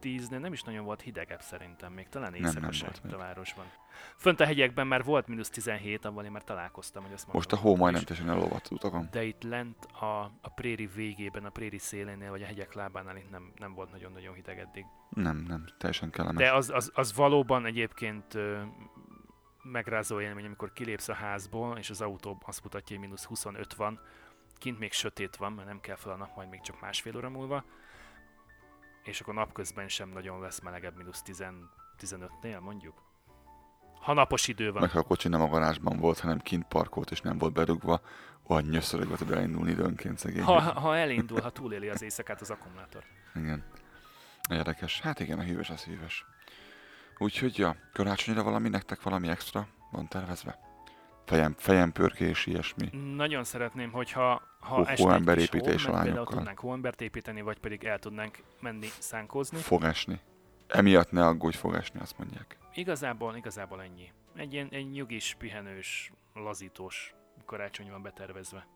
[0.00, 3.16] 10 nem is nagyon volt hidegebb szerintem, még talán éjszaka sem a még.
[3.16, 3.64] városban.
[4.16, 7.56] Fönt a hegyekben már volt mínusz 17, abban én már találkoztam, hogy azt Most a
[7.56, 9.08] hó majdnem teljesen elolvadt utakon.
[9.10, 13.30] De itt lent a, a préri végében, a préri szélénél, vagy a hegyek lábánál itt
[13.30, 14.84] nem, nem volt nagyon-nagyon hideg eddig.
[15.10, 16.42] Nem, nem, teljesen kellemes.
[16.42, 18.38] De az, az, az valóban egyébként
[19.70, 24.00] megrázó élmény, amikor kilépsz a házból, és az autó azt mutatja, hogy mínusz 25 van,
[24.58, 27.28] kint még sötét van, mert nem kell fel a nap, majd még csak másfél óra
[27.28, 27.64] múlva,
[29.02, 31.44] és akkor napközben sem nagyon lesz melegebb, mínusz 10
[32.00, 33.02] 15-nél mondjuk.
[34.00, 34.80] Ha napos idő van.
[34.80, 38.00] Meg ha a kocsi nem a garázsban volt, hanem kint parkolt és nem volt bedugva,
[38.46, 40.42] olyan nyöszörögve tud elindulni időnként szegény.
[40.42, 43.04] Ha, ha elindul, ha túléli az éjszakát az akkumulátor.
[43.34, 43.64] Igen.
[44.50, 45.00] Érdekes.
[45.00, 46.24] Hát igen, a hűvös az hűvös.
[47.18, 50.58] Úgyhogy, ja, karácsonyra valami nektek valami extra van tervezve?
[51.24, 52.88] Fejem, fejem pörkés, ilyesmi.
[53.14, 56.36] Nagyon szeretném, hogyha ha kis hóemberépítés hó, a lányokkal.
[56.36, 59.58] tudnánk hóembert építeni, vagy pedig el tudnánk menni szánkózni.
[59.58, 60.20] Fog esni.
[60.66, 62.58] Emiatt ne aggódj, fog esni, azt mondják.
[62.74, 64.12] Igazából, igazából ennyi.
[64.36, 68.66] Egy ilyen egy nyugis, pihenős, lazítós karácsony van betervezve.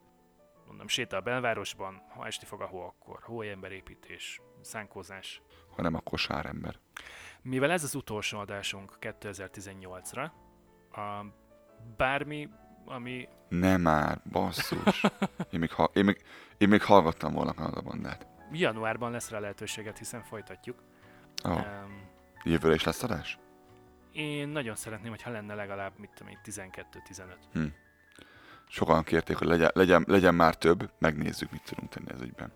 [0.67, 5.43] Mondom, sétál a belvárosban, ha esti fog a hó, akkor hóemberépítés, szánkózás.
[5.77, 6.79] Ha nem, akkor sárember.
[7.43, 10.31] Mivel ez az utolsó adásunk 2018-ra,
[10.93, 11.25] a
[11.97, 12.49] bármi,
[12.85, 15.03] ami Nem már, basszus.
[15.51, 16.23] Én még, ha, én még,
[16.59, 18.27] én még hallgattam volna Kanada bandát.
[18.53, 20.83] januárban lesz rá lehetőséget, hiszen folytatjuk.
[21.45, 22.09] Oh, Um,
[22.45, 23.39] jövőre is lesz adás?
[24.13, 26.39] én nagyon szeretném, hogyha lenne legalább, mit tudom én,
[27.55, 27.73] 12-15.
[28.69, 32.53] Sokan kérték, hogy legyen, legyen, legyen már több, megnézzük, mit tudunk tenni ez ügyben.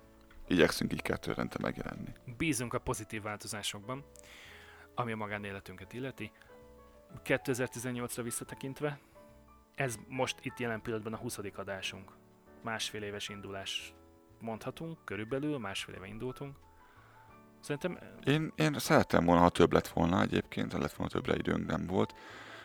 [0.49, 2.13] Igyekszünk így kettő rente megjelenni.
[2.37, 4.05] Bízunk a pozitív változásokban,
[4.95, 6.33] ami a magánéletünket illeti.
[7.25, 8.99] 2018-ra visszatekintve,
[9.75, 11.39] ez most itt jelen pillanatban a 20.
[11.57, 12.13] adásunk.
[12.63, 13.95] Másfél éves indulás
[14.41, 16.57] mondhatunk, körülbelül másfél éve indultunk.
[17.61, 21.67] Szerintem Én, én szerettem volna, ha több lett volna egyébként, ha lett volna többre időnk,
[21.67, 22.15] nem volt.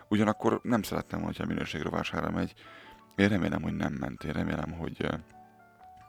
[0.08, 2.54] Ugyanakkor nem szerettem volna, hogy a minőség rovására megy.
[3.16, 4.24] Én remélem, hogy nem ment.
[4.24, 5.08] Én remélem, hogy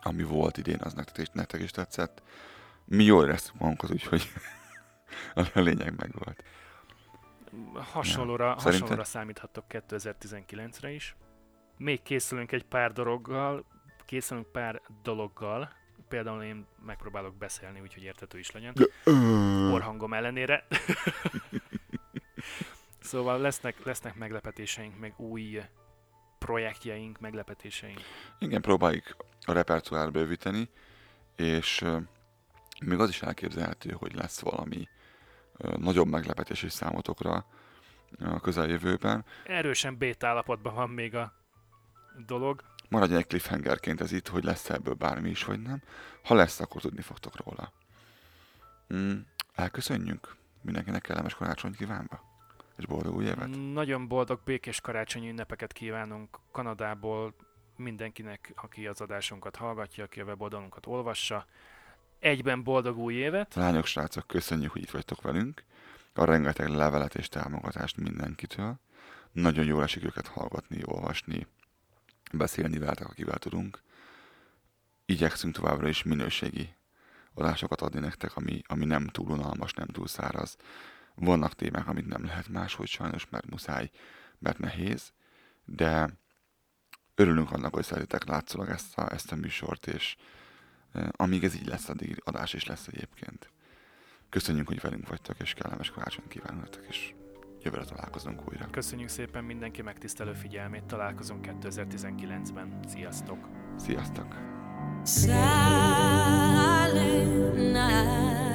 [0.02, 2.22] ami volt idén, az nektek is, nektek is tetszett.
[2.84, 4.28] Mi jól éreztük magunkat, úgyhogy
[5.54, 6.44] a lényeg meg volt.
[7.92, 8.58] hasonlóra, Ja.
[8.58, 8.80] Szerinted?
[8.80, 11.16] hasonlóra számíthattok 2019-re is.
[11.76, 13.64] Még készülünk egy pár dologgal,
[14.06, 15.72] készülünk pár dologgal,
[16.08, 18.74] például én megpróbálok beszélni, úgyhogy érthető is legyen.
[19.72, 20.66] orhangom ellenére.
[23.00, 25.62] szóval lesznek, lesznek meglepetéseink, meg új
[26.38, 28.00] projektjeink, meglepetéseink.
[28.38, 30.68] Igen, próbáljuk a repertoárt bővíteni,
[31.36, 31.84] és
[32.84, 34.88] még az is elképzelhető, hogy lesz valami
[35.76, 37.44] nagyobb meglepetés is számotokra
[38.18, 39.24] a közeljövőben.
[39.44, 41.32] Erősen bét állapotban van még a
[42.26, 42.62] dolog.
[42.88, 45.82] Maradjon egy cliffhangerként ez itt, hogy lesz ebből bármi is, vagy nem.
[46.22, 47.72] Ha lesz, akkor tudni fogtok róla.
[48.94, 49.18] Mm,
[49.54, 50.36] elköszönjünk.
[50.62, 52.28] Mindenkinek kellemes karácsonyt kívánva.
[52.76, 53.72] És boldog új évet.
[53.72, 57.34] Nagyon boldog, békés karácsonyi ünnepeket kívánunk Kanadából
[57.76, 61.46] mindenkinek, aki az adásunkat hallgatja, aki a weboldalunkat olvassa.
[62.20, 63.54] Egyben boldog új évet!
[63.54, 65.64] Lányok, srácok, köszönjük, hogy itt vagytok velünk.
[66.14, 68.80] A rengeteg levelet és támogatást mindenkitől.
[69.32, 71.46] Nagyon jól esik őket hallgatni, olvasni,
[72.32, 73.82] beszélni veletek, akivel tudunk.
[75.04, 76.74] Igyekszünk továbbra is minőségi
[77.34, 80.56] adásokat adni nektek, ami, ami nem túl unalmas, nem túl száraz.
[81.14, 83.90] Vannak témák, amit nem lehet máshogy sajnos, mert muszáj,
[84.38, 85.12] mert nehéz,
[85.64, 86.10] de
[87.14, 90.16] örülünk annak, hogy szeretitek látszólag ezt a, ezt a műsort, és
[91.10, 93.50] amíg ez így lesz, addig adás is lesz egyébként.
[94.28, 97.14] Köszönjük, hogy velünk vagytok, és kellemes karácsonyt nektek, és
[97.62, 98.66] jövőre találkozunk újra.
[98.70, 102.78] Köszönjük szépen mindenki megtisztelő figyelmét, találkozunk 2019-ben.
[102.88, 103.48] Sziasztok!
[103.76, 104.36] Sziasztok!
[105.04, 105.34] Silent
[107.54, 108.49] night.